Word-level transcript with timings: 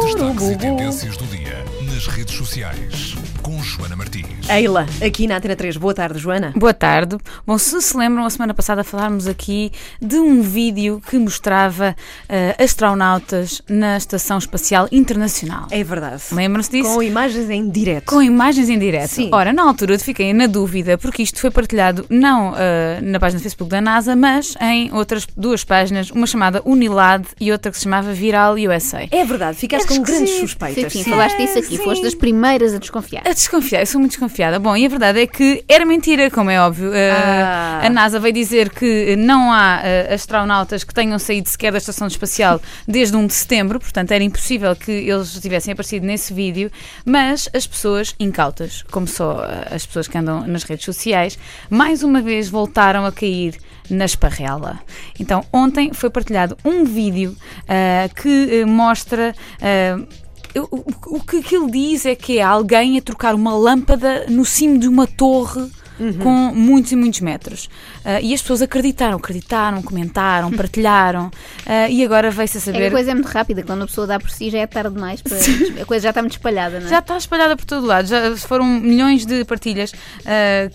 Destaques 0.00 0.50
e 0.50 0.56
tendências 0.56 1.16
do 1.16 1.26
dia 1.26 1.64
nas 1.90 2.06
redes 2.06 2.36
sociais 2.36 3.16
com 3.42 3.55
Joana 3.66 3.96
Martins. 3.96 4.48
Eila, 4.48 4.86
aqui 5.04 5.26
na 5.26 5.36
Antena 5.36 5.56
3. 5.56 5.76
Boa 5.76 5.92
tarde, 5.92 6.18
Joana. 6.18 6.52
Boa 6.54 6.72
tarde. 6.72 7.18
Bom, 7.44 7.58
se 7.58 7.82
se 7.82 7.96
lembram, 7.96 8.24
a 8.24 8.30
semana 8.30 8.54
passada 8.54 8.84
falámos 8.84 9.26
aqui 9.26 9.72
de 10.00 10.16
um 10.16 10.40
vídeo 10.40 11.02
que 11.10 11.18
mostrava 11.18 11.94
uh, 12.22 12.62
astronautas 12.62 13.60
na 13.68 13.96
Estação 13.96 14.38
Espacial 14.38 14.88
Internacional. 14.92 15.66
É 15.70 15.82
verdade. 15.82 16.22
Lembram-se 16.30 16.70
disso? 16.70 16.94
Com 16.94 17.02
imagens 17.02 17.50
em 17.50 17.68
direto. 17.68 18.06
Com 18.06 18.22
imagens 18.22 18.68
em 18.68 18.78
direto. 18.78 19.10
Sim. 19.10 19.30
Ora, 19.32 19.52
na 19.52 19.64
altura 19.64 19.94
eu 19.94 19.98
fiquei 19.98 20.32
na 20.32 20.46
dúvida, 20.46 20.96
porque 20.96 21.22
isto 21.22 21.40
foi 21.40 21.50
partilhado 21.50 22.06
não 22.08 22.52
uh, 22.52 22.56
na 23.02 23.18
página 23.18 23.40
do 23.40 23.42
Facebook 23.42 23.70
da 23.70 23.80
NASA, 23.80 24.14
mas 24.14 24.54
em 24.60 24.92
outras 24.94 25.26
duas 25.36 25.64
páginas, 25.64 26.10
uma 26.10 26.26
chamada 26.26 26.62
Unilad 26.64 27.26
e 27.40 27.50
outra 27.50 27.72
que 27.72 27.78
se 27.78 27.84
chamava 27.84 28.12
Viral 28.12 28.54
USA. 28.54 29.08
É 29.10 29.24
verdade, 29.24 29.58
ficaste 29.58 29.92
É 29.92 29.96
com 29.96 30.02
grandes 30.02 30.38
suspeitas. 30.38 30.92
Sim, 30.92 31.02
Sim. 31.02 31.10
falaste 31.10 31.36
disso 31.36 31.58
aqui, 31.58 31.76
sim. 31.76 31.84
foste 31.84 32.02
das 32.02 32.14
primeiras 32.14 32.72
a 32.72 32.78
desconfiar. 32.78 33.22
A 33.26 33.32
desconfiar, 33.32 33.55
eu 33.58 33.86
sou 33.86 34.00
muito 34.00 34.12
desconfiada. 34.12 34.58
Bom, 34.58 34.76
e 34.76 34.86
a 34.86 34.88
verdade 34.88 35.20
é 35.20 35.26
que 35.26 35.64
era 35.68 35.84
mentira, 35.84 36.30
como 36.30 36.50
é 36.50 36.60
óbvio. 36.60 36.90
Uh, 36.90 37.26
Ah. 37.46 37.80
A 37.82 37.90
NASA 37.90 38.18
veio 38.18 38.34
dizer 38.34 38.70
que 38.70 39.16
não 39.16 39.52
há 39.52 39.80
uh, 39.80 40.14
astronautas 40.14 40.84
que 40.84 40.92
tenham 40.94 41.18
saído 41.18 41.48
sequer 41.48 41.72
da 41.72 41.78
Estação 41.78 42.06
Espacial 42.06 42.60
desde 42.86 43.16
1 43.16 43.26
de 43.26 43.34
setembro, 43.34 43.78
portanto 43.80 44.12
era 44.12 44.22
impossível 44.22 44.74
que 44.74 44.90
eles 44.90 45.32
tivessem 45.40 45.72
aparecido 45.72 46.06
nesse 46.06 46.32
vídeo, 46.32 46.70
mas 47.04 47.48
as 47.54 47.66
pessoas 47.66 48.14
incautas, 48.18 48.82
como 48.90 49.06
só 49.06 49.36
uh, 49.36 49.74
as 49.74 49.84
pessoas 49.86 50.08
que 50.08 50.18
andam 50.18 50.46
nas 50.46 50.62
redes 50.64 50.84
sociais, 50.84 51.38
mais 51.70 52.02
uma 52.02 52.20
vez 52.20 52.48
voltaram 52.48 53.04
a 53.04 53.12
cair 53.12 53.56
na 53.88 54.04
esparrela. 54.04 54.80
Então, 55.18 55.44
ontem 55.52 55.92
foi 55.92 56.10
partilhado 56.10 56.56
um 56.64 56.84
vídeo 56.84 57.36
uh, 57.62 58.14
que 58.14 58.64
mostra. 58.64 59.34
O, 60.60 61.16
o 61.16 61.20
que 61.20 61.38
aquilo 61.38 61.70
diz 61.70 62.06
é 62.06 62.14
que 62.14 62.38
é 62.38 62.42
alguém 62.42 62.98
a 62.98 63.02
trocar 63.02 63.34
uma 63.34 63.54
lâmpada 63.54 64.26
no 64.28 64.44
cimo 64.44 64.78
de 64.78 64.88
uma 64.88 65.06
torre 65.06 65.70
com 66.22 66.30
muitos 66.54 66.92
e 66.92 66.96
muitos 66.96 67.20
metros. 67.20 67.68
Ah, 68.04 68.20
e 68.20 68.34
as 68.34 68.40
pessoas 68.42 68.62
acreditaram, 68.62 69.16
acreditaram, 69.16 69.82
comentaram, 69.82 70.50
partilharam. 70.56 71.30
ah, 71.66 71.88
e 71.88 72.04
agora 72.04 72.30
veio-se 72.30 72.58
a 72.58 72.60
É 72.60 72.64
saber. 72.64 72.86
a 72.86 72.90
coisa 72.90 73.10
é 73.10 73.14
muito 73.14 73.26
rápida, 73.28 73.62
quando 73.62 73.82
a 73.82 73.86
pessoa 73.86 74.06
dá 74.06 74.18
por 74.18 74.30
si 74.30 74.50
já 74.50 74.58
é 74.58 74.66
tarde 74.66 74.94
demais, 74.94 75.22
para... 75.22 75.36
a 75.82 75.84
coisa 75.84 76.04
já 76.04 76.08
está 76.10 76.20
muito 76.22 76.32
espalhada, 76.32 76.80
não 76.80 76.86
é? 76.86 76.90
Já 76.90 76.98
está 76.98 77.16
espalhada 77.16 77.56
por 77.56 77.64
todo 77.64 77.86
lado, 77.86 78.06
já 78.08 78.36
foram 78.36 78.64
milhões 78.66 79.24
de 79.26 79.44
partilhas 79.44 79.92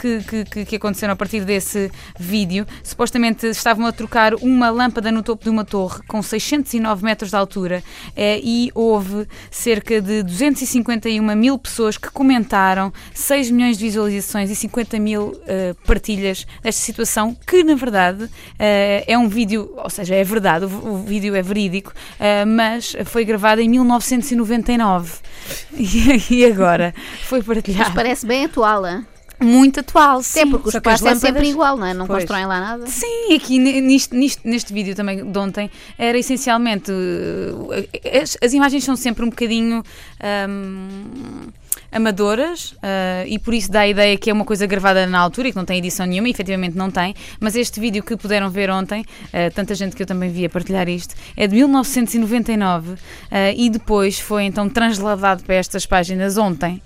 que, 0.00 0.20
que- 0.22 0.44
que- 0.44 0.64
que 0.64 0.76
aconteceram 0.76 1.12
a 1.12 1.16
partir 1.16 1.44
desse 1.44 1.90
vídeo. 2.18 2.66
Supostamente 2.82 3.46
estavam 3.46 3.86
a 3.86 3.92
trocar 3.92 4.34
uma 4.34 4.70
lâmpada 4.70 5.10
no 5.10 5.22
topo 5.22 5.44
de 5.44 5.50
uma 5.50 5.64
torre 5.64 6.00
com 6.06 6.22
609 6.22 7.04
metros 7.04 7.30
de 7.30 7.36
altura 7.36 7.82
eh, 8.16 8.40
e 8.42 8.70
houve 8.74 9.26
cerca 9.50 10.00
de 10.00 10.22
251 10.22 11.22
mil 11.36 11.58
pessoas 11.58 11.96
que 11.96 12.10
comentaram, 12.10 12.92
6 13.14 13.50
milhões 13.50 13.78
de 13.78 13.84
visualizações 13.84 14.50
e 14.50 14.54
50 14.56 14.98
mil 14.98 15.07
ah, 15.16 15.74
partilhas 15.86 16.46
desta 16.62 16.80
situação, 16.82 17.36
que 17.46 17.62
na 17.64 17.74
verdade 17.74 18.28
ah, 18.58 19.04
é 19.06 19.16
um 19.18 19.28
vídeo, 19.28 19.70
ou 19.76 19.90
seja, 19.90 20.14
é 20.14 20.24
verdade, 20.24 20.64
o, 20.66 20.68
o 20.94 21.02
vídeo 21.02 21.34
é 21.34 21.42
verídico, 21.42 21.92
ah, 22.20 22.44
mas 22.46 22.94
foi 23.06 23.24
gravado 23.24 23.60
em 23.60 23.68
1999 23.68 25.12
e, 25.76 26.34
e 26.34 26.44
agora 26.46 26.94
foi 27.24 27.38
Mas 27.38 27.46
partilhado. 27.46 27.94
parece 27.94 28.26
bem 28.26 28.44
atual, 28.44 28.86
hein? 28.86 29.06
Muito 29.40 29.78
atual, 29.78 30.20
sim. 30.20 30.40
Até 30.40 30.50
porque 30.50 30.66
o 30.66 30.70
espaço 30.70 31.06
é 31.06 31.14
sempre 31.14 31.28
lâmpadas- 31.28 31.48
igual, 31.48 31.76
não 31.76 31.86
é? 31.86 31.94
Não 31.94 32.08
Pois. 32.08 32.24
constroem 32.24 32.44
lá 32.44 32.58
nada. 32.58 32.86
Sim, 32.88 33.34
aqui 33.36 33.56
nisto, 33.60 34.16
nisto- 34.16 34.40
neste 34.44 34.72
vídeo 34.72 34.96
também 34.96 35.30
de 35.30 35.38
ontem 35.38 35.70
era 35.96 36.18
essencialmente 36.18 36.90
uh, 36.90 37.68
as, 38.20 38.36
as 38.42 38.52
imagens 38.52 38.82
são 38.82 38.96
sempre 38.96 39.24
um 39.24 39.30
bocadinho 39.30 39.84
ahm, 40.20 41.50
amadoras 41.90 42.72
uh, 42.72 43.26
e 43.26 43.38
por 43.38 43.54
isso 43.54 43.70
dá 43.70 43.80
a 43.80 43.88
ideia 43.88 44.16
que 44.16 44.30
é 44.30 44.32
uma 44.32 44.44
coisa 44.44 44.66
gravada 44.66 45.06
na 45.06 45.18
altura 45.18 45.48
e 45.48 45.50
que 45.52 45.56
não 45.56 45.64
tem 45.64 45.78
edição 45.78 46.06
nenhuma, 46.06 46.28
e 46.28 46.30
efetivamente 46.30 46.76
não 46.76 46.90
tem, 46.90 47.14
mas 47.40 47.56
este 47.56 47.80
vídeo 47.80 48.02
que 48.02 48.16
puderam 48.16 48.50
ver 48.50 48.70
ontem, 48.70 49.02
uh, 49.02 49.54
tanta 49.54 49.74
gente 49.74 49.94
que 49.94 50.02
eu 50.02 50.06
também 50.06 50.30
vi 50.30 50.44
a 50.44 50.50
partilhar 50.50 50.88
isto, 50.88 51.14
é 51.36 51.46
de 51.46 51.54
1999 51.54 52.92
uh, 52.92 52.98
e 53.56 53.70
depois 53.70 54.18
foi 54.18 54.44
então 54.44 54.68
transladado 54.68 55.42
para 55.44 55.54
estas 55.54 55.86
páginas 55.86 56.36
ontem 56.36 56.80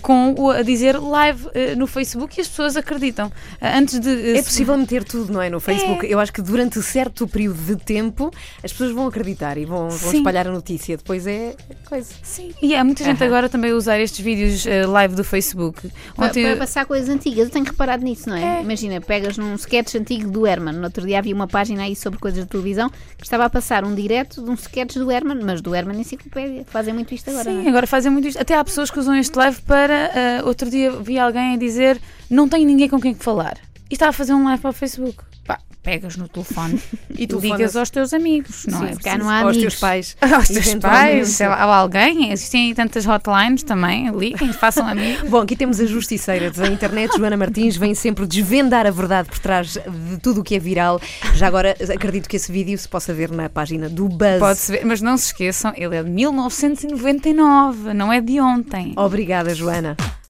com 0.00 0.34
o, 0.38 0.50
a 0.50 0.62
dizer 0.62 0.98
live 0.98 1.48
no 1.76 1.86
Facebook 1.86 2.38
e 2.38 2.40
as 2.40 2.48
pessoas 2.48 2.76
acreditam. 2.76 3.30
Antes 3.60 3.98
de 4.00 4.36
É 4.36 4.42
possível 4.42 4.76
meter 4.76 5.04
tudo, 5.04 5.32
não 5.32 5.40
é? 5.40 5.48
No 5.48 5.60
Facebook. 5.60 6.06
Eu 6.06 6.18
acho 6.18 6.32
que 6.32 6.42
durante 6.42 6.82
certo 6.82 7.26
período 7.26 7.60
de 7.62 7.76
tempo 7.76 8.30
as 8.62 8.72
pessoas 8.72 8.92
vão 8.92 9.06
acreditar 9.06 9.56
e 9.56 9.64
vão, 9.64 9.88
vão 9.88 10.12
espalhar 10.12 10.46
a 10.46 10.52
notícia. 10.52 10.96
Depois 10.96 11.26
é 11.26 11.54
coisa. 11.88 12.12
Sim, 12.22 12.52
e 12.60 12.74
há 12.74 12.84
muita 12.84 13.04
gente 13.04 13.22
agora 13.22 13.48
também 13.48 13.70
a 13.70 13.74
usar 13.74 13.98
estes 14.12 14.24
vídeos 14.24 14.66
eh, 14.66 14.86
live 14.86 15.14
do 15.14 15.24
Facebook. 15.24 15.88
Pa- 16.14 16.26
Ontem, 16.26 16.44
Para 16.44 16.56
passar 16.56 16.84
coisas 16.84 17.08
antigas, 17.08 17.44
eu 17.46 17.50
tenho 17.50 17.64
reparado 17.64 18.04
nisso, 18.04 18.28
não 18.28 18.36
é? 18.36 18.60
Imagina, 18.62 19.00
pegas 19.00 19.38
num 19.38 19.54
sketch 19.54 19.94
antigo 19.94 20.30
do 20.30 20.46
Herman. 20.46 20.74
No 20.74 20.84
outro 20.84 21.06
dia 21.06 21.18
havia 21.18 21.34
uma 21.34 21.48
página 21.48 21.82
aí 21.84 21.96
sobre 21.96 22.18
coisas 22.18 22.44
de 22.44 22.50
televisão 22.50 22.90
que 23.16 23.24
estava 23.24 23.44
a 23.46 23.50
passar 23.50 23.84
um 23.84 23.94
direto 23.94 24.42
de 24.42 24.50
um 24.50 24.54
sketch 24.54 24.94
do 24.96 25.10
Herman, 25.10 25.38
mas 25.42 25.60
do 25.62 25.74
Herman 25.74 25.98
Enciclopédia. 26.00 26.64
Fazem 26.68 26.92
muito 26.92 27.14
isto 27.14 27.30
agora, 27.30 27.44
sim, 27.50 27.64
é? 27.64 27.68
agora 27.68 27.86
fazem 27.86 28.12
muito 28.12 28.28
isto. 28.28 28.40
Até 28.40 28.54
há 28.54 28.62
pessoas 28.62 28.90
que 28.90 28.98
usam 28.98 29.14
este 29.16 29.36
live 29.36 29.60
para. 29.62 29.94
eh, 30.14 30.42
outro 30.44 30.68
dia 30.68 30.90
vi 30.92 31.18
alguém 31.18 31.54
a 31.54 31.56
dizer: 31.56 31.98
Não 32.28 32.48
tenho 32.48 32.66
ninguém 32.66 32.88
com 32.88 33.00
quem 33.00 33.14
falar. 33.14 33.56
E 33.90 33.94
está 33.94 34.08
a 34.08 34.12
fazer 34.12 34.32
um 34.34 34.44
live 34.44 34.60
para 34.60 34.70
o 34.70 34.72
Facebook. 34.74 35.18
Pá, 35.46 35.58
pegas 35.82 36.16
no 36.16 36.28
telefone 36.28 36.80
e 37.18 37.26
tu 37.26 37.38
ligas 37.40 37.74
aos 37.76 37.90
teus 37.90 38.12
amigos, 38.12 38.66
não 38.68 38.78
Sim, 38.78 38.84
é? 38.84 38.88
calhar 38.88 38.96
preciso- 39.00 39.18
não 39.18 39.28
há 39.28 39.38
Aos 39.38 39.42
amigos. 39.56 39.60
teus 39.62 39.74
pais. 39.80 40.16
Aos 40.22 40.48
teus 40.48 40.74
pais, 40.76 41.28
sei 41.30 41.48
lá, 41.48 41.66
ou 41.66 41.72
alguém, 41.72 42.30
existem 42.32 42.68
aí 42.68 42.74
tantas 42.74 43.04
hotlines 43.06 43.62
também, 43.62 44.08
liguem, 44.10 44.52
façam 44.54 44.86
amigos. 44.86 45.28
Bom, 45.28 45.40
aqui 45.40 45.56
temos 45.56 45.80
a 45.80 45.86
justiceira 45.86 46.50
da 46.50 46.68
internet, 46.68 47.16
Joana 47.16 47.36
Martins, 47.36 47.76
vem 47.76 47.94
sempre 47.94 48.26
desvendar 48.26 48.86
a 48.86 48.90
verdade 48.90 49.28
por 49.28 49.38
trás 49.38 49.72
de 49.72 50.18
tudo 50.22 50.40
o 50.40 50.44
que 50.44 50.54
é 50.54 50.58
viral. 50.58 51.00
Já 51.34 51.46
agora 51.48 51.76
acredito 51.94 52.28
que 52.28 52.36
esse 52.36 52.50
vídeo 52.52 52.78
se 52.78 52.88
possa 52.88 53.12
ver 53.12 53.30
na 53.30 53.48
página 53.48 53.88
do 53.88 54.08
Buzz. 54.08 54.38
Pode-se 54.38 54.72
ver, 54.72 54.84
mas 54.86 55.00
não 55.00 55.16
se 55.16 55.26
esqueçam, 55.26 55.72
ele 55.76 55.96
é 55.96 56.02
de 56.02 56.10
1999, 56.10 57.92
não 57.94 58.12
é 58.12 58.20
de 58.20 58.40
ontem. 58.40 58.92
Obrigada, 58.96 59.54
Joana. 59.54 59.96